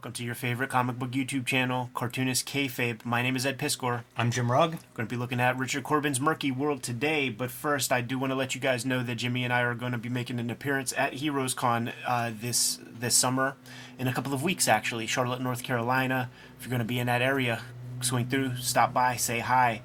[0.00, 3.04] Welcome to your favorite comic book YouTube channel, Cartoonist Kayfabe.
[3.04, 4.04] My name is Ed Piskor.
[4.16, 4.70] I'm Jim Rugg.
[4.70, 8.18] We're going to be looking at Richard Corben's Murky World today, but first, I do
[8.18, 10.40] want to let you guys know that Jimmy and I are going to be making
[10.40, 13.56] an appearance at Heroes Con uh, this this summer,
[13.98, 16.30] in a couple of weeks actually, Charlotte, North Carolina.
[16.58, 17.60] If you're going to be in that area,
[18.00, 19.82] swing through, stop by, say hi.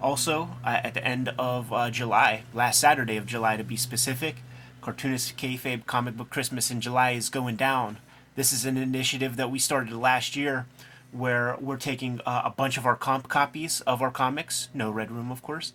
[0.00, 4.36] Also, uh, at the end of uh, July, last Saturday of July to be specific,
[4.80, 7.98] Cartoonist Kayfabe Comic Book Christmas in July is going down.
[8.38, 10.66] This is an initiative that we started last year
[11.10, 15.10] where we're taking uh, a bunch of our comp copies of our comics, no Red
[15.10, 15.72] Room, of course,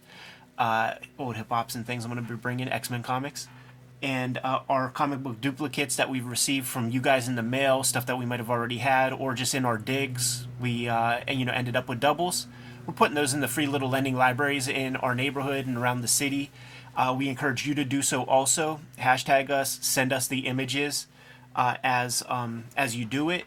[0.58, 3.50] uh, old hip hops and things I'm going to be bringing, X Men comics,
[4.02, 7.84] and uh, our comic book duplicates that we've received from you guys in the mail,
[7.84, 10.48] stuff that we might have already had, or just in our digs.
[10.62, 12.48] We, uh, you know, ended up with doubles.
[12.88, 16.08] We're putting those in the free little lending libraries in our neighborhood and around the
[16.08, 16.50] city.
[16.96, 18.80] Uh, we encourage you to do so also.
[19.00, 21.08] Hashtag us, send us the images
[21.56, 23.46] uh, as um, as you do it,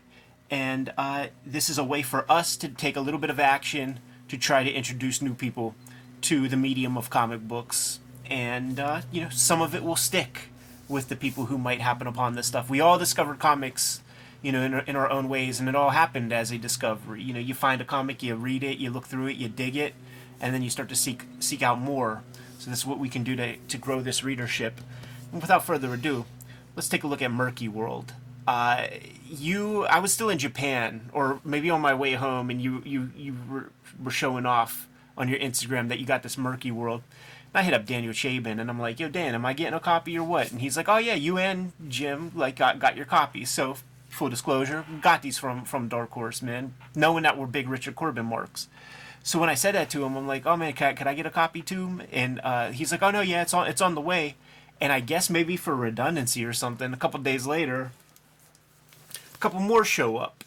[0.50, 4.00] and uh, this is a way for us to take a little bit of action
[4.28, 5.74] to try to introduce new people
[6.22, 10.48] to the medium of comic books, and uh, you know some of it will stick
[10.88, 12.70] with the people who might happen upon this stuff.
[12.70, 14.02] We all discovered comics.
[14.42, 17.20] You know, in our, in our own ways, and it all happened as a discovery.
[17.20, 19.76] You know, you find a comic, you read it, you look through it, you dig
[19.76, 19.94] it,
[20.40, 22.22] and then you start to seek seek out more.
[22.58, 24.80] So this is what we can do to, to grow this readership.
[25.32, 26.26] And without further ado,
[26.76, 28.12] let's take a look at Murky World.
[28.46, 28.86] Uh,
[29.28, 33.10] you, I was still in Japan, or maybe on my way home, and you you
[33.16, 33.70] you were,
[34.02, 34.86] were showing off
[35.18, 37.02] on your Instagram that you got this Murky World.
[37.52, 39.80] And I hit up Daniel Chabon, and I'm like, "Yo, Dan, am I getting a
[39.80, 43.06] copy or what?" And he's like, "Oh yeah, you and Jim like got got your
[43.06, 47.68] copies." So full disclosure, got these from from Dark Horse, man, knowing that we're big
[47.68, 48.68] Richard Corben marks.
[49.24, 51.26] So when I said that to him, I'm like, "Oh man, can, can I get
[51.26, 54.00] a copy too?" And uh, he's like, "Oh no, yeah, it's on it's on the
[54.00, 54.36] way."
[54.80, 57.92] And I guess maybe for redundancy or something, a couple days later,
[59.34, 60.44] a couple more show up.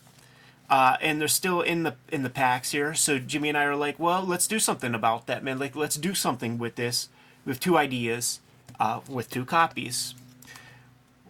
[0.69, 2.93] Uh, and they're still in the in the packs here.
[2.93, 5.57] So Jimmy and I are like, well, let's do something about that, man.
[5.57, 7.09] Like, let's do something with this.
[7.43, 8.39] We have two ideas,
[8.79, 10.13] uh, with two copies.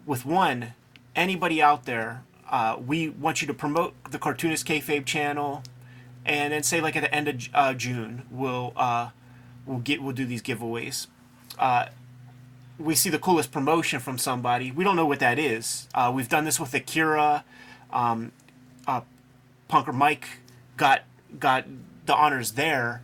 [0.06, 0.74] With one,
[1.16, 5.64] anybody out there, uh, we want you to promote the Cartoonist Kayfabe channel,
[6.26, 9.10] and then say like at the end of uh, June, we'll uh,
[9.66, 11.08] we'll get we'll do these giveaways.
[12.80, 14.72] We see the coolest promotion from somebody.
[14.72, 15.88] We don't know what that is.
[15.94, 17.44] Uh, we've done this with Akira.
[17.92, 18.32] Um,
[18.88, 19.02] uh,
[19.70, 20.28] Punker Mike
[20.78, 21.04] got
[21.38, 21.66] got
[22.06, 23.02] the honors there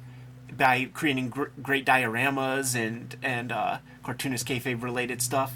[0.57, 5.53] by creating gr- great dioramas and and uh, cartoonist kayfabe related stuff.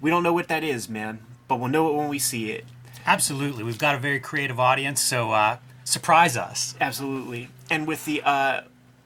[0.00, 2.64] We don't know what that is, man, but we'll know it when we see it.
[3.06, 6.74] Absolutely, we've got a very creative audience, so uh, surprise us.
[6.80, 8.62] Absolutely, and with the uh,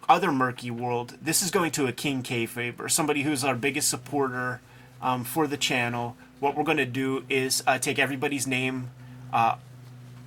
[0.08, 3.88] other murky world, this is going to a King Kayfabe or somebody who's our biggest
[3.88, 4.60] supporter
[5.02, 6.16] um, for the channel.
[6.40, 8.90] What we're going to do is uh, take everybody's name
[9.32, 9.56] uh,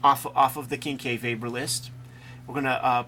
[0.04, 1.92] off off of the King Kayfaber list.
[2.46, 3.06] We're going to uh,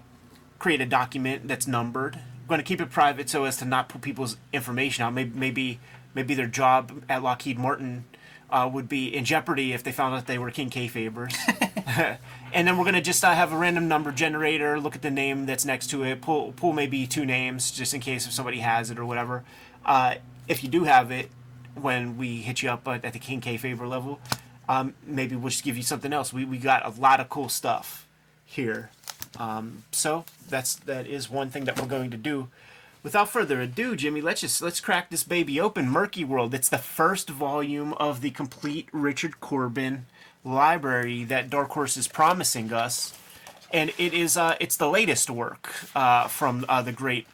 [0.58, 2.16] create a document that's numbered.
[2.16, 5.14] We're going to keep it private so as to not put people's information out.
[5.14, 5.80] Maybe maybe
[6.14, 8.04] maybe their job at Lockheed Martin
[8.50, 12.18] uh, would be in jeopardy if they found out they were King K Kayfabers.
[12.52, 14.80] and then we're gonna just uh, have a random number generator.
[14.80, 16.20] Look at the name that's next to it.
[16.20, 19.44] Pull pull maybe two names just in case if somebody has it or whatever.
[19.84, 20.16] Uh,
[20.48, 21.30] if you do have it,
[21.74, 24.20] when we hit you up at, at the King Kayfaber level,
[24.68, 26.32] um, maybe we'll just give you something else.
[26.32, 28.06] We we got a lot of cool stuff
[28.44, 28.90] here.
[29.38, 32.48] Um, so that's that is one thing that we're going to do.
[33.02, 35.88] Without further ado, Jimmy, let's just let's crack this baby open.
[35.88, 36.52] Murky World.
[36.52, 40.06] It's the first volume of the complete Richard Corben
[40.44, 43.16] library that Dark Horse is promising us,
[43.72, 47.26] and it is uh, it's the latest work uh, from uh, the great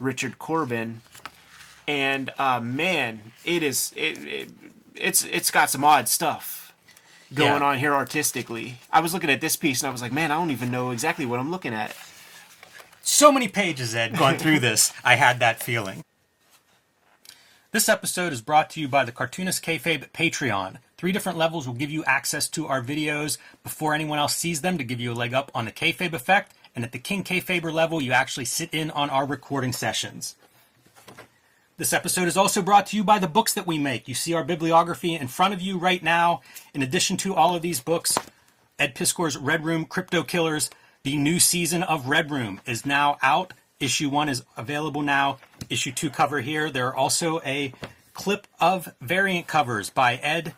[0.00, 1.02] Richard Corben,
[1.86, 4.50] and uh, man, it is it, it
[4.94, 6.72] it's it's got some odd stuff
[7.32, 7.68] going Yeah.
[7.68, 8.78] on here artistically.
[8.92, 10.90] I was looking at this piece and I was like, man, I don't even know
[10.90, 11.96] exactly what I'm looking at.
[13.02, 14.92] So many pages, Ed, going through this.
[15.04, 16.04] I had that feeling.
[17.72, 20.76] This episode is brought to you by the Cartoonist Kayfabe Patreon.
[20.96, 24.78] Three different levels will give you access to our videos before anyone else sees them
[24.78, 26.52] to give you a leg up on the Kayfabe effect.
[26.74, 30.36] And at the King Kayfaber level, you actually sit in on our recording sessions.
[31.76, 34.06] This episode is also brought to you by the books that we make.
[34.06, 36.40] You see our bibliography in front of you right now.
[36.72, 38.16] In addition to all of these books,
[38.78, 40.70] Ed Piskor's Red Room Crypto Killers,
[41.02, 43.52] the new season of Red Room is now out.
[43.80, 45.38] Issue one is available now.
[45.68, 46.70] Issue two cover here.
[46.70, 47.72] There are also a
[48.14, 50.54] clip of variant covers by Ed,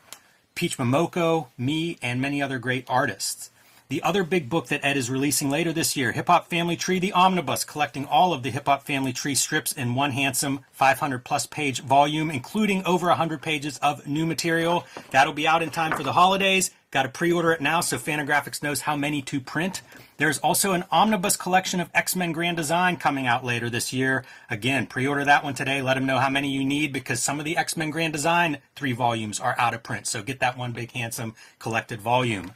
[0.57, 3.51] Peach Momoko, me, and many other great artists.
[3.89, 6.99] The other big book that Ed is releasing later this year, Hip Hop Family Tree,
[6.99, 11.25] the Omnibus, collecting all of the Hip Hop Family Tree strips in one handsome 500
[11.25, 14.85] plus page volume, including over 100 pages of new material.
[15.13, 16.73] That'll be out in time for the holidays.
[16.91, 19.83] Got to pre order it now so Fantagraphics knows how many to print.
[20.17, 24.25] There's also an omnibus collection of X Men Grand Design coming out later this year.
[24.51, 25.81] Again, pre order that one today.
[25.81, 28.59] Let them know how many you need because some of the X Men Grand Design
[28.75, 30.09] three volumes are out of print.
[30.09, 32.53] So get that one big, handsome collected volume.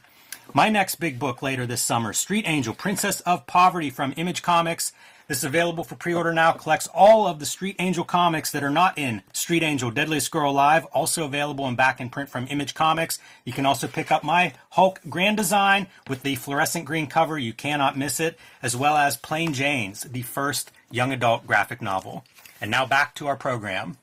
[0.53, 4.91] My next big book later this summer Street Angel, Princess of Poverty from Image Comics.
[5.29, 6.51] This is available for pre-order now.
[6.51, 10.51] Collects all of the Street Angel comics that are not in Street Angel Deadliest Girl
[10.51, 10.83] Alive.
[10.87, 13.17] Also available in back in print from Image Comics.
[13.45, 17.39] You can also pick up my Hulk Grand Design with the fluorescent green cover.
[17.39, 18.37] You cannot miss it.
[18.61, 22.25] As well as Plain Jane's, the first young adult graphic novel.
[22.59, 23.95] And now back to our program.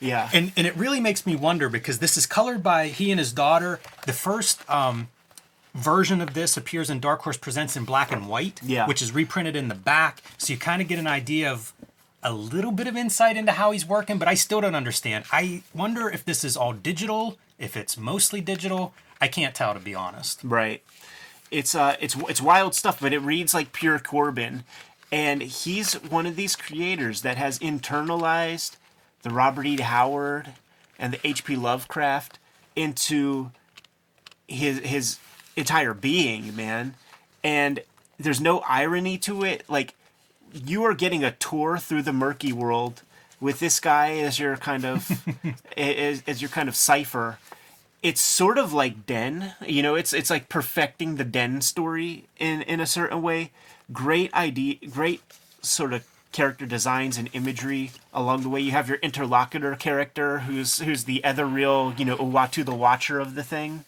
[0.00, 0.28] Yeah.
[0.34, 3.32] And and it really makes me wonder because this is colored by he and his
[3.32, 3.80] daughter.
[4.04, 5.08] The first um,
[5.78, 8.86] version of this appears in Dark Horse Presents in black and white, Yeah.
[8.86, 10.22] which is reprinted in the back.
[10.36, 11.72] So you kind of get an idea of
[12.22, 15.24] a little bit of insight into how he's working, but I still don't understand.
[15.32, 18.92] I wonder if this is all digital, if it's mostly digital.
[19.20, 20.40] I can't tell to be honest.
[20.42, 20.82] Right.
[21.50, 24.64] It's uh it's it's wild stuff, but it reads like pure Corben.
[25.10, 28.76] And he's one of these creators that has internalized
[29.22, 29.80] the Robert E.
[29.80, 30.50] Howard
[30.98, 31.56] and the H.P.
[31.56, 32.38] Lovecraft
[32.76, 33.50] into
[34.46, 35.18] his his
[35.58, 36.94] entire being, man.
[37.42, 37.80] And
[38.18, 39.64] there's no irony to it.
[39.68, 39.94] Like
[40.52, 43.02] you are getting a tour through the murky world
[43.40, 45.10] with this guy as your kind of
[45.76, 47.38] as, as your kind of cipher
[48.02, 49.54] it's sort of like Den.
[49.66, 53.50] You know, it's it's like perfecting the Den story in in a certain way.
[53.92, 55.22] Great idea, great
[55.62, 58.60] sort of character designs and imagery along the way.
[58.60, 63.18] You have your interlocutor character, who's who's the other real, you know, Uatu the Watcher
[63.18, 63.84] of the thing.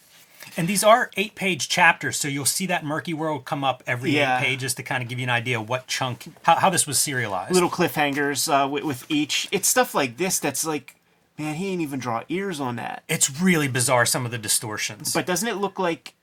[0.57, 4.13] And these are eight page chapters, so you'll see that murky world come up every
[4.17, 4.39] Yeah.
[4.41, 6.99] eight pages to kind of give you an idea what chunk, how, how this was
[6.99, 7.53] serialized.
[7.55, 9.49] Little cliffhangers uh, with, with each.
[9.53, 10.97] It's stuff like this that's like,
[11.39, 13.03] man, he ain't even draw ears on that.
[13.09, 15.13] it's really bizarre, some of the distortions.
[15.13, 16.15] But doesn't it look like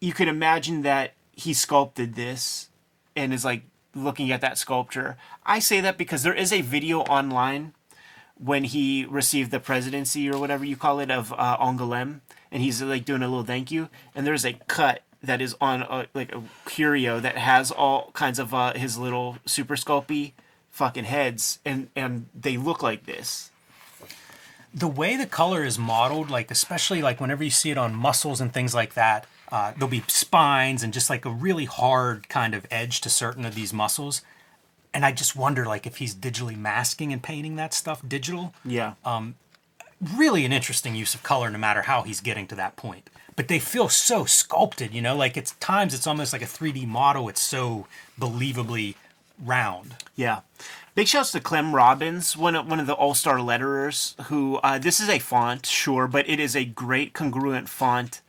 [0.00, 2.68] you could imagine that he sculpted this
[3.16, 3.62] and is like
[3.94, 5.16] looking at that sculpture?
[5.46, 7.72] I say that because there is a video online
[8.36, 12.20] when he received the presidency or whatever you call it of uh, Angoulême,
[12.54, 15.82] and he's like doing a little thank you, and there's a cut that is on
[15.82, 20.32] a, like a curio that has all kinds of uh, his little super sculpey
[20.70, 23.50] fucking heads, and and they look like this.
[24.74, 28.40] the way the color is modeled, like especially like whenever you see it on muscles
[28.40, 32.54] and things like that, uh, there'll be spines and just like a really hard kind
[32.54, 34.22] of edge to certain of these muscles.
[34.92, 38.54] And I just wonder, like, if he's digitally masking and painting that stuff digital.
[38.64, 38.94] Yeah.
[40.12, 43.08] Really, an interesting use of color, no matter how he's getting to that point.
[43.36, 45.16] But they feel so sculpted, you know.
[45.16, 47.28] Like it's times it's almost like a 3D model.
[47.28, 47.86] It's so
[48.18, 48.96] believably
[49.42, 49.96] round.
[50.14, 50.40] Yeah.
[50.94, 54.78] Big shouts to Clem Robins, one of, one of the all star letterers, who, uh,
[54.78, 58.20] this is a font, sure, but it is a great congruent font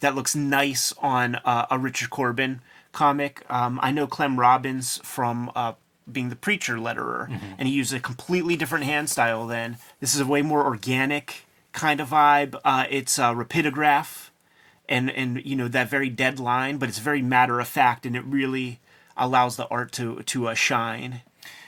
[0.00, 3.44] that looks nice on uh, a Richard Corben comic.
[3.48, 5.74] Um, I know Clem Robins from uh,
[6.12, 7.28] being the preacher letterer,
[7.58, 9.78] and he used a completely different hand style then.
[10.00, 12.58] This is a way more organic kind of vibe.
[12.64, 14.30] Uh, it's a rapidograph
[14.88, 18.16] and and you know that very dead line, but it's very matter of fact, and
[18.16, 18.80] it really
[19.16, 21.22] allows the art to to uh, shine.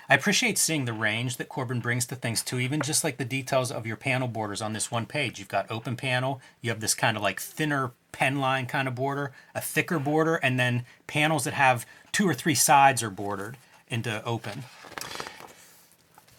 [0.09, 3.25] I appreciate seeing the range that Corben brings to things too, even just like the
[3.25, 5.39] details of your panel borders on this one page.
[5.39, 8.95] You've got open panel, you have this kind of like thinner pen line kind of
[8.95, 13.57] border, a thicker border, and then panels that have two or three sides are bordered
[13.93, 14.65] into open.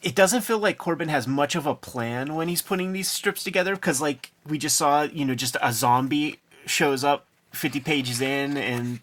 [0.02, 3.44] It doesn't feel like Corben has much of a plan when he's putting these strips
[3.44, 8.20] together, because like we just saw, you know, just a zombie shows up 50 pages
[8.20, 9.00] in and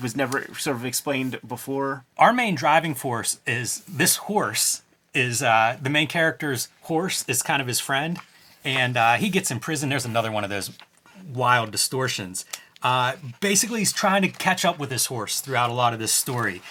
[0.00, 2.04] was never sort of explained before.
[2.16, 7.60] Our main driving force is this horse is uh, the main character's horse is kind
[7.60, 8.18] of his friend,
[8.64, 9.88] and uh, he gets in prison.
[9.88, 10.70] There's another one of those
[11.34, 12.44] wild distortions.
[12.82, 16.12] Uh, basically, he's trying to catch up with his horse throughout a lot of this
[16.12, 16.62] story.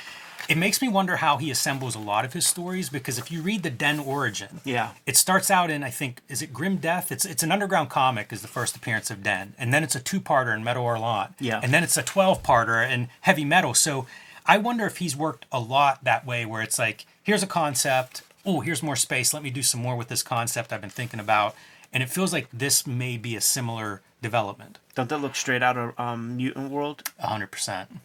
[0.50, 3.42] It makes me wonder how he assembles a lot of his stories because if you
[3.42, 4.92] read the Den origin, Yeah.
[5.06, 7.12] it starts out in I think is it Grim Death?
[7.12, 10.00] It's it's an underground comic is the first appearance of Den, and then it's a
[10.00, 11.60] two parter in Metal Hurlant, Yeah.
[11.62, 13.74] and then it's a twelve parter in Heavy Metal.
[13.74, 14.08] So
[14.46, 18.22] I wonder if he's worked a lot that way, where it's like here's a concept,
[18.46, 21.20] oh here's more space, let me do some more with this concept I've been thinking
[21.20, 21.56] about,
[21.92, 25.78] and it feels like this may be a similar development, Don't that look straight out
[25.78, 27.04] of um, Mutant World?
[27.20, 28.00] hundred percent.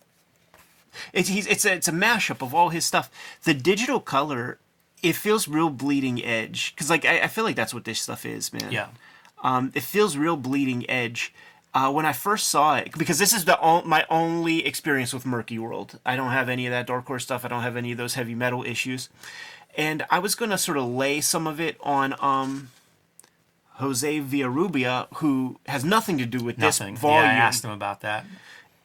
[1.12, 3.10] It's he's, it's a, it's a mashup of all his stuff.
[3.44, 4.58] The digital color,
[5.02, 8.24] it feels real bleeding edge because like I, I feel like that's what this stuff
[8.26, 8.70] is, man.
[8.72, 8.88] Yeah.
[9.42, 11.32] Um, it feels real bleeding edge,
[11.74, 15.24] Uh, when I first saw it, because this is the o- my only experience with
[15.26, 15.98] Murky World.
[16.04, 17.44] I don't have any of that Dark Horse stuff.
[17.44, 19.08] I don't have any of those heavy metal issues.
[19.76, 22.68] And I was gonna sort of lay some of it on um,
[23.76, 26.94] Jose Villarrubia, who has nothing to do with Nothing.
[26.94, 28.24] this volume Yeah, I asked him about that.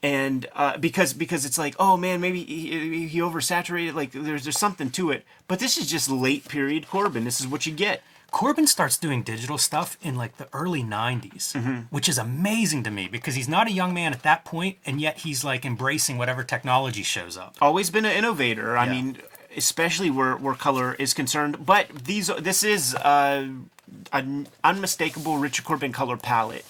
[0.08, 4.58] And uh, because because it's like oh man maybe he, he oversaturated like there's there's
[4.68, 5.22] something to it.
[5.50, 7.24] But this is just late period Corben.
[7.26, 8.02] This is what you get.
[8.32, 11.80] Corben starts doing digital stuff in like the early 90s, Mm-hmm.
[11.96, 15.00] which is amazing to me because he's not a young man at that point, and
[15.00, 17.56] yet he's like embracing whatever technology shows up.
[17.62, 18.78] always been an innovator.
[18.78, 19.18] I mean
[19.56, 21.66] especially where where color is concerned.
[21.66, 23.48] But these this is uh,
[24.14, 26.66] an unmistakable Richard Corben color palette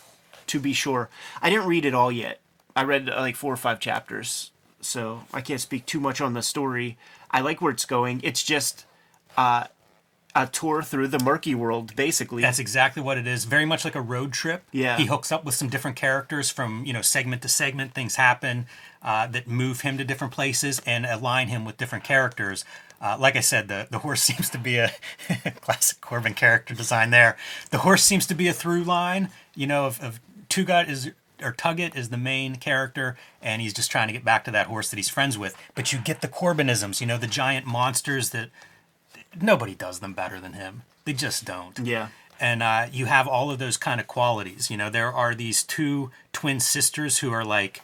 [0.48, 1.10] to be sure.
[1.41, 2.39] I didn't read it all yet
[2.77, 6.41] I read like four or five chapters so I can't speak too much on the
[6.41, 6.98] story
[7.31, 8.86] I like where it's going it's just
[9.36, 9.65] uh,
[10.38, 13.46] a tour through the murky world basically That's exactly what it is.
[13.46, 14.63] Very much like a road trip.
[14.72, 14.98] Yeah.
[14.98, 17.93] He hooks up with some different characters from, you know, segment to segment.
[17.93, 18.67] Things happen
[19.01, 22.63] uh, that move him to different places and align him with different characters.
[23.01, 24.91] Uh, like I said, the, the horse seems to be a
[25.62, 27.36] classic Corben character design there.
[27.72, 30.19] The horse seems to be a through line, you know, of, of
[30.50, 34.44] Tugut is or Tugget is the main character, and he's just trying to get back
[34.46, 35.56] to that horse that he's friends with.
[35.75, 38.50] But you get the Corbenisms, you know, the giant monsters that
[39.41, 40.84] nobody does them better than him.
[41.06, 44.70] They just don't yeah and uh, you have all of those kind of qualities.
[44.70, 47.82] You know, there are these two twin sisters who are like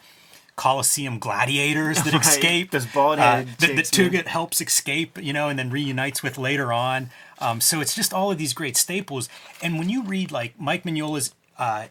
[0.56, 2.72] Colosseum gladiators that Right, escape.
[2.72, 3.86] those bald-headed uh, that, that.
[3.86, 7.10] Tugut helps escape, you know, and then reunites with later on.
[7.40, 9.30] Um, so it's just all of these great staples.
[9.62, 11.88] And when you read like Mike Mignola's uh,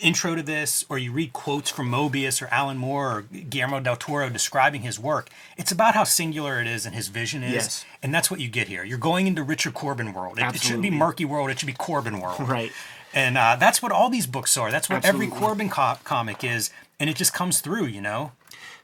[0.00, 3.96] intro to this, or you read quotes from Moebius or Alan Moore or Guillermo del
[3.96, 7.52] Toro describing his work, it's about how singular it is and his vision is.
[7.52, 7.84] Yes.
[8.02, 8.84] And that's what you get here.
[8.84, 10.38] You're going into Richard Corben world.
[10.38, 11.50] It, it shouldn't be murky world.
[11.50, 12.40] It should be Corben world.
[12.50, 12.72] Right.
[13.12, 14.70] And uh, that's what all these books are.
[14.70, 17.86] That's what every Corben co- comic is, and it just comes through.
[17.86, 18.32] You know.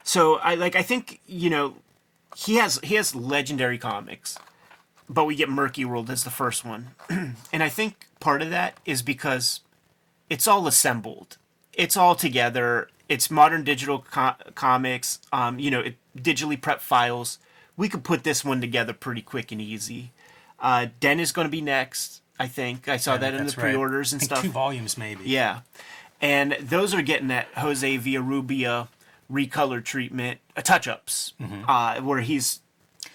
[0.03, 1.75] So I like I think you know
[2.35, 4.37] he has he has legendary comics,
[5.09, 8.77] but we get Murky World as the first one, and I think part of that
[8.85, 9.61] is because
[10.29, 11.37] it's all assembled,
[11.73, 12.89] it's all together.
[13.09, 15.19] It's modern digital co- comics.
[15.31, 17.39] Um, you know, it, digitally prep files.
[17.77, 20.11] We could put this one together pretty quick and easy.
[20.59, 22.21] Uh, Den is going to be next.
[22.39, 24.43] I think I saw that in the pre-orders and I think stuff.
[24.43, 25.23] Two volumes, maybe.
[25.25, 25.61] Yeah.
[26.19, 28.89] And those are getting that Jose Villarrubia
[29.31, 31.33] recolor treatment, uh, touch ups,
[31.67, 32.59] uh, where he's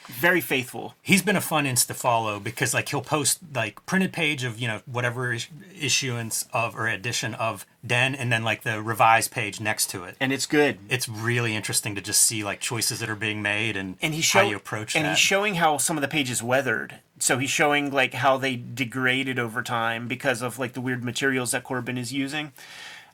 [0.09, 0.95] very faithful.
[1.03, 4.69] He's been a fun insta follow because like he'll post like printed page of you
[4.69, 9.61] know whatever is- issuance of or edition of Den, and then like the revised page
[9.61, 10.17] next to it.
[10.21, 10.79] And it's good.
[10.89, 14.31] It's really interesting to just see like choices that are being made and, And he's
[14.31, 15.11] how showing you approach and that.
[15.11, 17.01] he's showing how some of the pages weathered.
[17.19, 21.53] So he's showing like how they degraded over time because of like the weird materials
[21.53, 22.53] that Corben is using.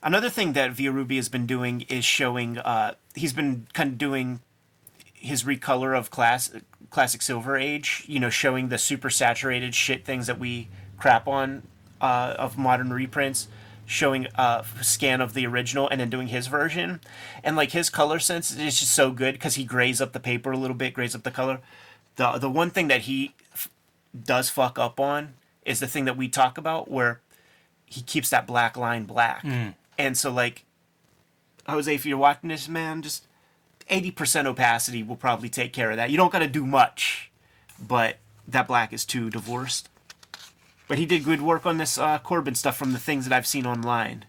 [0.01, 2.57] Another thing that Villarrubia has been doing is showing.
[2.57, 4.39] Uh, he's been kind of doing
[5.19, 6.51] his recolor of class
[6.89, 8.03] classic Silver Age.
[8.07, 11.63] You know, showing the super saturated shit things that we crap on
[12.01, 13.47] uh, of modern reprints.
[13.85, 17.01] Showing a scan of the original and then doing his version,
[17.43, 20.51] and like his color sense is just so good because he grays up the paper
[20.51, 21.59] a little bit, grays up the color.
[22.17, 23.67] The the one thing that he f-
[24.15, 25.33] does fuck up on
[25.65, 27.19] is the thing that we talk about where
[27.87, 29.43] he keeps that black line black.
[29.97, 30.65] And so like
[31.67, 33.25] Jose, if you're watching this, man, just
[33.89, 36.09] eighty percent opacity will probably take care of that.
[36.09, 37.31] You don't gotta do much,
[37.79, 38.17] but
[38.47, 39.89] that black is too divorced.
[40.87, 43.45] But he did good work on this uh, Corben stuff from the things that I've
[43.45, 44.25] seen online.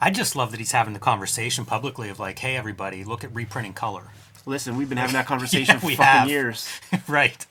[0.00, 3.34] I just love that he's having the conversation publicly of like, hey everybody, look at
[3.34, 4.08] reprinting color.
[4.44, 6.28] Listen, we've been having that conversation Yeah, for fucking have.
[6.28, 6.68] years.
[7.08, 7.46] right.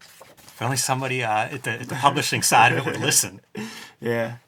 [0.00, 3.40] If only somebody uh, at, the, at the publishing side of it would listen.
[4.00, 4.38] Yeah.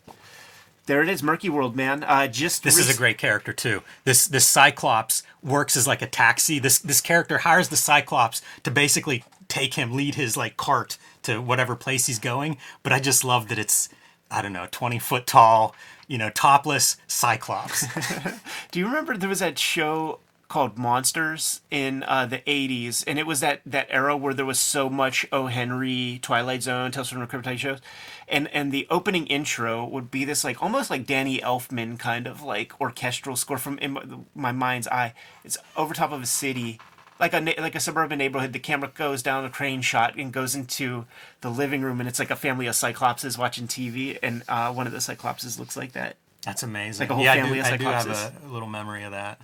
[0.86, 2.04] There it is, Murky World, man.
[2.04, 3.82] Uh, just This is a great character too.
[4.04, 6.58] This this Cyclops works as like a taxi.
[6.58, 11.40] This this character hires the Cyclops to basically take him, lead his like cart to
[11.40, 12.58] whatever place he's going.
[12.82, 13.88] But I just love that it's
[14.30, 15.74] I don't know, twenty foot tall,
[16.06, 17.86] you know, topless Cyclops.
[18.70, 20.18] Do you remember there was that show
[20.54, 24.60] called Monsters in uh, the '80s, and it was that that era where there was
[24.60, 25.48] so much O.
[25.48, 27.80] Henry, Twilight Zone, Tales from the Crypt type shows,
[28.28, 32.40] and and the opening intro would be this like almost like Danny Elfman kind of
[32.40, 35.12] like orchestral score from in my, mind's eye.
[35.44, 36.78] It's over top of a city.
[37.18, 40.54] Like a like a suburban neighborhood, the camera goes down a crane shot and goes
[40.54, 41.06] into
[41.40, 44.86] the living room, and it's like a family of cyclopses watching TV, and uh, one
[44.86, 46.14] of the cyclopses looks like that.
[46.44, 47.04] That's amazing.
[47.04, 49.12] Like a whole yeah, family I of do, I do have a little memory of
[49.12, 49.40] that.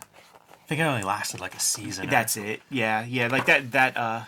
[0.71, 2.07] I think it only lasted like a season.
[2.07, 2.62] or- That's it.
[2.71, 3.27] Yeah, yeah.
[3.29, 3.73] Like that.
[3.73, 3.97] That.
[3.97, 4.23] Uh,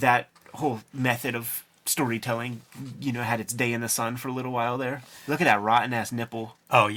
[0.00, 2.62] that whole method of storytelling,
[3.00, 5.02] you know, had its day in the sun for a little while there.
[5.28, 6.56] Look at that rotten ass nipple.
[6.68, 6.90] Oh,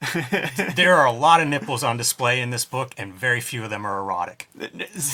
[0.74, 3.68] there are a lot of nipples on display in this book, and very few of
[3.68, 4.48] them are erotic.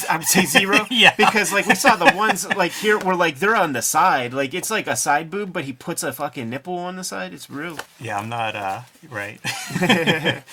[0.08, 0.86] I would say zero.
[0.90, 1.14] Yeah.
[1.16, 4.32] Because like we saw the ones like here were like they're on the side.
[4.32, 7.34] Like it's like a side boob, but he puts a fucking nipple on the side.
[7.34, 7.76] It's real.
[7.98, 9.40] Yeah, I'm not uh right.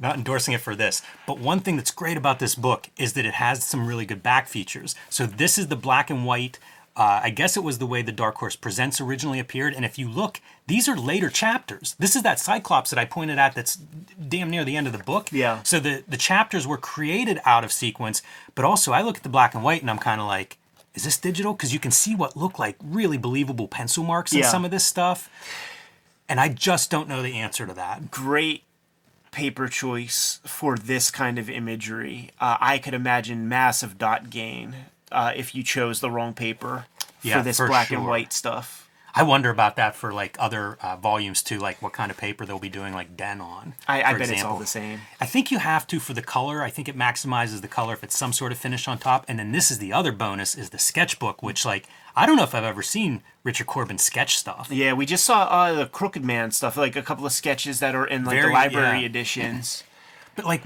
[0.00, 1.02] not endorsing it for this.
[1.26, 4.22] But one thing that's great about this book is that it has some really good
[4.22, 4.94] back features.
[5.10, 6.58] So this is the black and white.
[6.96, 9.74] Uh, I guess it was the way the Dark Horse Presents originally appeared.
[9.74, 11.94] And if you look, these are later chapters.
[11.98, 15.04] This is that Cyclops that I pointed at that's damn near the end of the
[15.04, 15.28] book.
[15.30, 15.62] Yeah.
[15.62, 18.22] So the, the chapters were created out of sequence.
[18.54, 20.56] But also, I look at the black and white and I'm kind of like,
[20.94, 21.52] is this digital?
[21.52, 24.48] Because you can see what look like really believable pencil marks in Yeah.
[24.48, 25.28] some of this stuff.
[26.30, 28.10] And I just don't know the answer to that.
[28.10, 28.62] Great
[29.36, 32.30] paper choice for this kind of imagery.
[32.40, 34.74] Uh, I could imagine massive dot gain
[35.12, 36.86] uh, if you chose the wrong paper
[37.22, 38.85] Yeah, for this for black and white stuff.
[39.18, 42.44] I wonder about that for like other uh, volumes too, like what kind of paper
[42.44, 43.74] they'll be doing like Den on.
[43.88, 45.00] I, I bet it's all the same.
[45.18, 46.62] I think you have to for the color.
[46.62, 49.24] I think it maximizes the color if it's some sort of finish on top.
[49.26, 52.42] And then this is the other bonus is the sketchbook, which like I don't know
[52.42, 54.68] if I've ever seen Richard Corben sketch stuff.
[54.70, 57.94] Yeah, we just saw uh, the Crooked Man stuff, like a couple of sketches that
[57.94, 59.06] are in like Very- the library yeah.
[59.06, 59.82] editions.
[60.34, 60.62] But like,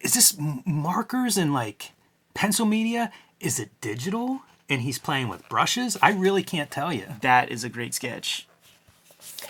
[0.00, 1.92] is this markers and like
[2.32, 3.12] pencil media?
[3.40, 4.40] Is it digital?
[4.68, 5.96] And he's playing with brushes.
[6.02, 7.06] I really can't tell you.
[7.20, 8.46] That is a great sketch.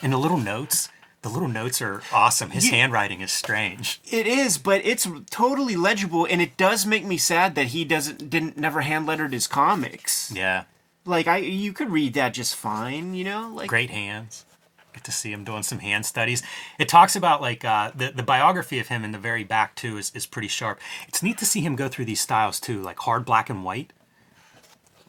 [0.02, 0.90] And the little notes,
[1.22, 2.50] the little notes are awesome.
[2.50, 4.00] His You- handwriting is strange.
[4.10, 8.28] It is, but it's totally legible, and it does make me sad that he doesn't
[8.28, 10.30] didn't never hand lettered his comics.
[10.34, 10.64] Yeah.
[11.06, 13.50] Like I, you could read that just fine, you know.
[13.54, 14.44] Like great hands.
[14.92, 16.42] Get to see him doing some hand studies.
[16.78, 19.98] It talks about like uh, the the biography of him in the very back too
[19.98, 20.78] is is pretty sharp.
[21.08, 23.92] It's neat to see him go through these styles too, like hard black and white.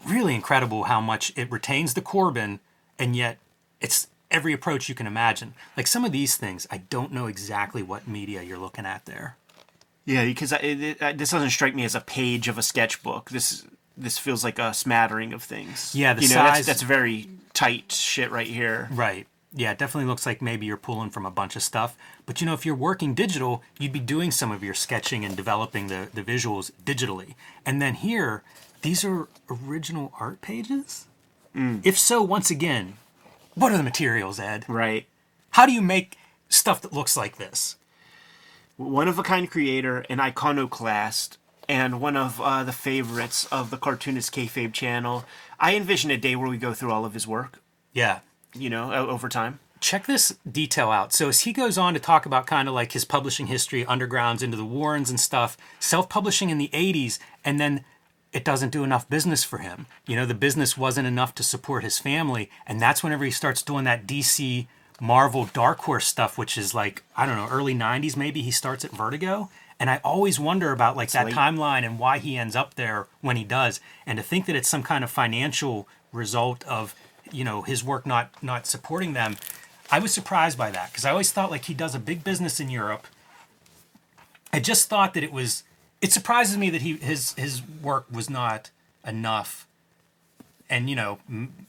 [0.08, 2.60] Really incredible how much it retains the Corben,
[2.98, 3.38] and yet
[3.82, 5.54] it's every approach you can imagine.
[5.76, 9.38] Like some of these things, I don't know exactly what media you're looking at there.
[10.06, 13.30] Yeah, because I, it, it, this doesn't strike me as a page of a sketchbook.
[13.30, 13.66] This
[13.98, 15.94] this feels like a smattering of things.
[15.94, 18.88] Yeah, the you know, size- that's, that's very tight shit right here.
[18.92, 19.28] Right.
[19.54, 21.98] Yeah, it definitely looks like maybe you're pulling from a bunch of stuff.
[22.26, 25.36] But you know, if you're working digital, you'd be doing some of your sketching and
[25.36, 27.34] developing the, the visuals digitally.
[27.65, 28.43] And then here,
[28.82, 31.06] these are original art pages?
[31.84, 32.98] If so, once again,
[33.56, 34.66] what are the materials, Ed?
[34.68, 35.08] Right.
[35.52, 36.16] How do you make
[36.50, 37.78] stuff that looks like this?
[38.76, 43.78] One of a kind creator, an iconoclast, and one of uh, the favorites of the
[43.78, 45.26] cartoonist kayfabe channel.
[45.60, 47.60] I envision a day where we go through all of his work.
[47.92, 48.20] Yeah.
[48.54, 49.60] You know, o- over time.
[49.80, 51.12] check this detail out.
[51.12, 54.44] So as he goes on to talk about kind of like his publishing history, undergrounds
[54.44, 57.84] into the Warrens and stuff, self-publishing in the 80s, and then
[58.34, 59.86] it doesn't do enough business for him.
[60.06, 63.62] You know, the business wasn't enough to support his family, and that's whenever he starts
[63.62, 64.68] doing that DC
[65.00, 68.84] Marvel Dark Horse stuff, which is like, I don't know, early 90s maybe he starts
[68.84, 69.50] at Vertigo.
[69.80, 71.36] And I always wonder about like that late.
[71.36, 73.80] timeline and why he ends up there when he does.
[74.08, 76.96] And to think that it's some kind of financial result of,
[77.32, 79.38] you know, his work not not supporting them,
[79.92, 82.60] I was surprised by that because I always thought like he does a big business
[82.60, 83.06] in Europe.
[84.52, 85.63] I just thought that it was.
[86.08, 88.72] It surprises me that he his his work was not
[89.06, 89.67] enough,
[90.70, 91.67] and you know, m-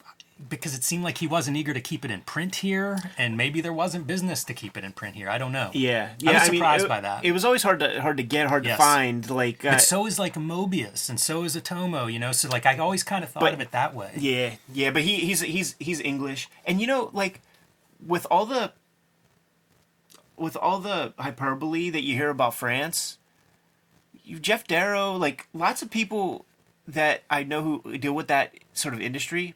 [0.49, 3.61] because it seemed like he wasn't eager to keep it in print here, and maybe
[3.61, 5.29] there wasn't business to keep it in print here.
[5.29, 5.71] I don't know.
[5.73, 6.31] Yeah, yeah.
[6.31, 7.25] I was mean, surprised it, by that.
[7.25, 8.77] It was always hard to hard to get, hard Yes.
[8.79, 9.29] to find.
[9.29, 12.13] Like, uh, But so is like Moebius, and so is Atomo.
[12.13, 14.13] You know, so like I always kind of thought But- of it that way.
[14.17, 14.91] yeah, yeah.
[14.93, 17.41] But he he's he's he's English, and you know, like
[18.07, 18.73] with all the
[20.37, 23.18] with all the hyperbole that you hear about France,
[24.29, 26.45] you Geof Darrow, like lots of people
[26.87, 29.55] that I know who deal with that sort of industry,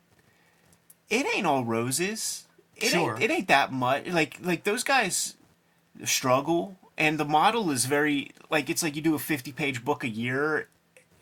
[1.11, 2.47] it ain't all roses.
[2.77, 3.15] It Sure.
[3.15, 4.07] ain't it ain't that much.
[4.09, 5.37] Like like those guys
[6.05, 10.03] struggle and the model is very like it's like you do a 50 page book
[10.05, 10.69] a year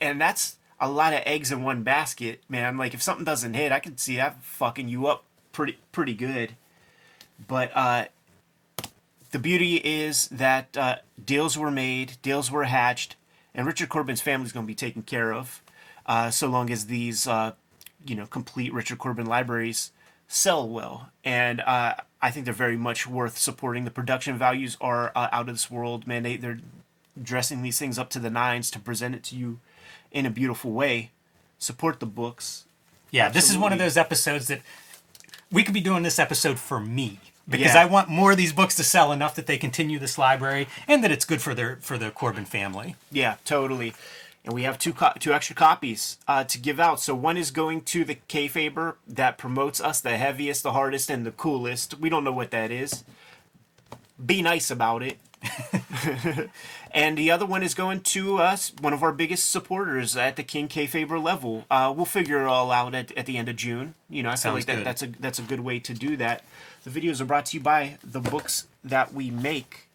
[0.00, 2.78] and that's a lot of eggs in one basket, man.
[2.78, 6.56] Like if something doesn't hit, I can see that fucking you up pretty pretty good.
[7.46, 8.04] But uh
[9.32, 13.14] the beauty is that uh, deals were made, deals were hatched,
[13.60, 15.60] and Richard Corben's family is going to be taken care of,
[16.06, 17.52] uh, so long as these, uh,
[18.06, 19.92] you know, complete Richard Corben libraries
[20.28, 21.10] sell well.
[21.26, 23.84] And uh, I think they're very much worth supporting.
[23.84, 26.22] The production values are uh, out of this world, man.
[26.22, 26.60] They, they're
[27.22, 29.58] dressing these things up to the nines to present it to you
[30.10, 31.10] in a beautiful way.
[31.58, 32.64] Support the books.
[33.10, 34.62] Yeah, this is one of those episodes that
[35.52, 37.20] we could be doing this episode for me
[37.50, 37.82] because Yeah.
[37.82, 41.02] I want more of these books to sell enough that they continue this library and
[41.04, 42.96] that it's good for their for the Corben family.
[43.10, 43.94] Yeah, totally.
[44.44, 47.00] And we have two co- two extra copies uh, to give out.
[47.00, 51.26] So one is going to the Kayfaber that promotes us the heaviest, the hardest, and
[51.26, 51.98] the coolest.
[52.00, 53.04] We don't know what that is,
[54.24, 55.18] be nice about it.
[56.92, 60.42] and the other one is going to us, one of our biggest supporters at the
[60.42, 61.64] King Kayfaber level.
[61.70, 63.94] Uh, we'll figure it all out at, at the end of June.
[64.08, 66.44] You know, I feel like that, that's a that's a good way to do that.
[66.84, 69.88] The videos are brought to you by the books that we make.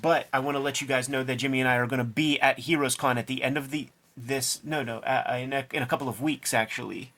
[0.00, 2.04] But I want to let you guys know that Jimmy and I are going to
[2.04, 5.66] be at Heroes Con at the end of the this no no uh, in a,
[5.72, 7.12] in a couple of weeks actually,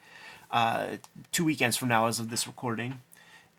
[0.51, 0.97] uh,
[1.33, 3.01] two weekends from now as of this recording,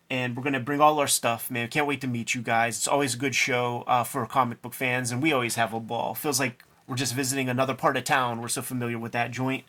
[0.08, 1.50] and we're going to bring all our stuff.
[1.50, 2.76] Man, can't wait to meet you guys.
[2.76, 5.80] It's always a good show uh, for comic book fans, and we always have a
[5.80, 6.14] ball.
[6.14, 8.42] Feels like we're just visiting another part of town.
[8.42, 9.62] We're so familiar with that joint.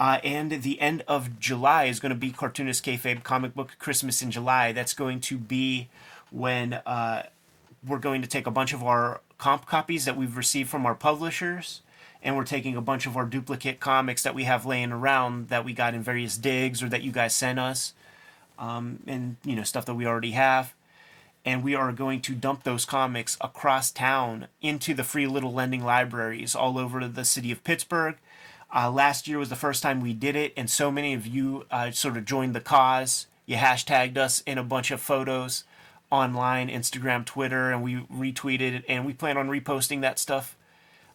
[0.00, 4.22] Uh, and the end of July is going to be Cartoonist Kayfabe Comic Book Christmas
[4.22, 4.72] in July.
[4.72, 5.90] That's going to be
[6.30, 7.24] when uh,
[7.86, 10.94] we're going to take a bunch of our comp copies that we've received from our
[10.94, 11.82] publishers
[12.22, 15.66] and we're taking a bunch of our duplicate comics that we have laying around that
[15.66, 17.92] we got in various digs or that you guys sent us
[18.58, 20.72] um, and you know stuff that we already have
[21.44, 25.84] and we are going to dump those comics across town into the free little lending
[25.84, 28.16] libraries all over the city of pittsburgh
[28.74, 31.66] uh, last year was the first time we did it and so many of you
[31.70, 35.64] uh, sort of joined the cause you hashtagged us in a bunch of photos
[36.10, 40.56] online instagram twitter and we retweeted it and we plan on reposting that stuff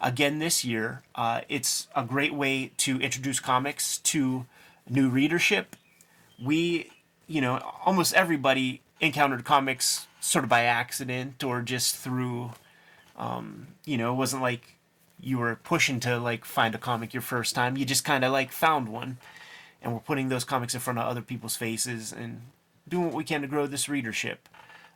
[0.01, 1.03] again this year.
[1.15, 4.45] Uh, it's a great way to introduce comics to
[4.89, 5.75] new readership.
[6.43, 6.91] We,
[7.27, 12.51] you know, almost everybody encountered comics sort of by accident or just through,
[13.17, 14.75] um, you know, it wasn't like
[15.19, 17.77] you were pushing to like find a comic your first time.
[17.77, 19.17] You just kind of like found one,
[19.81, 22.41] and we're putting those comics in front of other people's faces and
[22.87, 24.49] doing what we can to grow this readership.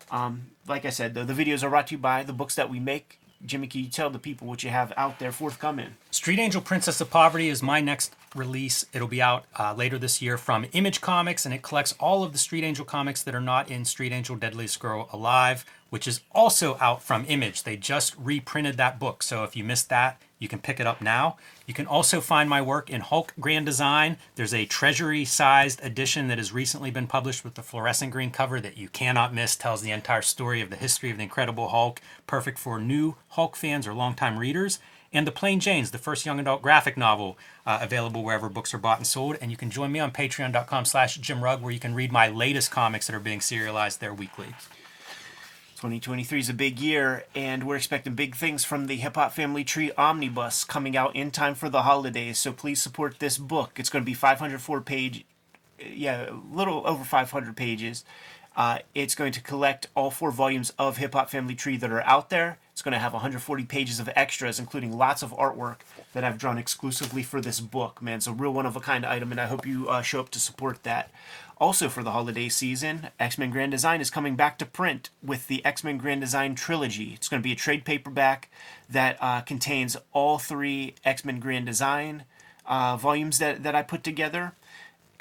[0.10, 2.70] Um, like I said, though, the videos are brought to you by the books that
[2.70, 3.20] we make.
[3.46, 5.96] Jimmy, can you tell the people what you have out there forthcoming?
[6.12, 8.86] Street Angel Princess of Poverty is my next release.
[8.94, 12.34] It'll be out uh, later this year from Image Comics, and it collects all of
[12.34, 16.22] the Street Angel comics that are not in Street Angel Deadliest Girl Alive, which is
[16.32, 17.64] also out from Image.
[17.64, 21.02] They just reprinted that book, so if you missed that, you can pick it up
[21.02, 21.38] now.
[21.68, 24.18] You can also find my work in Hulk Grand Design.
[24.36, 28.60] There's a treasury sized edition that has recently been published with the fluorescent green cover
[28.60, 29.56] that you cannot miss.
[29.56, 33.56] Tells the entire story of the history of the Incredible Hulk, perfect for new Hulk
[33.56, 34.80] fans or longtime readers.
[35.14, 38.80] And The Plain Janes, the first young adult graphic novel, uh, available wherever books are
[38.80, 39.38] bought and sold.
[39.42, 42.30] And you can join me on patreon.com slash Jim Rugg, where you can read my
[42.30, 44.56] latest comics that are being serialized there weekly.
[45.82, 49.64] 2023 is a big year, and we're expecting big things from the Hip Hop Family
[49.64, 52.38] Tree Omnibus coming out in time for the holidays.
[52.38, 53.80] So please support this book.
[53.80, 55.26] It's going to be 504 page,
[55.84, 58.06] yeah, a little over 500 pages.
[58.56, 62.04] Uh, it's going to collect all four volumes of Hip Hop Family Tree that are
[62.04, 62.60] out there.
[62.74, 65.78] It's going to have 140 pages of extras, including lots of artwork
[66.14, 68.04] that I've drawn exclusively for this book.
[68.04, 70.20] Man, it's a real one of a kind item, and I hope you uh, show
[70.20, 71.10] up to support that.
[71.62, 75.48] Also, for the holiday season, X Men Grand Design is coming back to print with
[75.48, 77.14] the X Men Grand Design trilogy.
[77.14, 78.50] It's going to be a trade paperback
[78.90, 82.24] that uh, contains all three X Men Grand Design
[82.66, 84.54] uh, volumes that, that I put together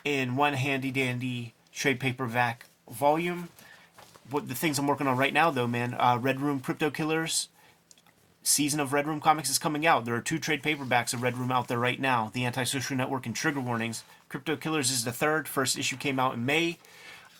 [0.03, 3.51] in one handy dandy trade paperback volume.
[4.31, 7.49] What the things I'm working on right now, though, man, uh, Red Room Crypto Killers
[8.43, 10.05] season of Red Room Comics is coming out.
[10.05, 13.27] There are two trade paperbacks of Red Room out there right now The Antisocial Network
[13.27, 14.05] and Trigger Warnings.
[14.29, 15.49] Crypto Killers is the third.
[15.49, 16.79] First issue came out in May.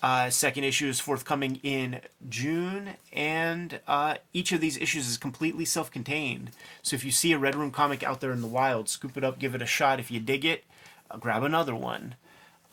[0.03, 5.63] Uh, second issue is forthcoming in June, and uh, each of these issues is completely
[5.63, 6.51] self contained.
[6.81, 9.23] So if you see a Red Room comic out there in the wild, scoop it
[9.23, 9.99] up, give it a shot.
[9.99, 10.63] If you dig it,
[11.11, 12.15] uh, grab another one.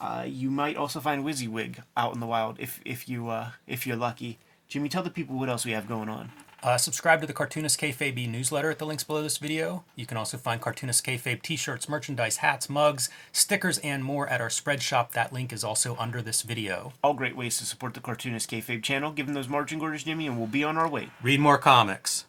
[0.00, 3.86] Uh, you might also find Wizzywig out in the wild if, if, you, uh, if
[3.86, 4.38] you're lucky.
[4.68, 6.30] Jimmy, tell the people what else we have going on.
[6.60, 9.84] Uh, subscribe to the Cartoonist Kayfabe newsletter at the links below this video.
[9.94, 14.50] You can also find Cartoonist Kayfabe t-shirts, merchandise, hats, mugs, stickers, and more at our
[14.50, 15.12] spread shop.
[15.12, 16.92] That link is also under this video.
[17.02, 19.12] All great ways to support the Cartoonist Kayfabe channel.
[19.12, 21.10] Give them those marching orders, Jimmy, and we'll be on our way.
[21.22, 22.24] Read more comics.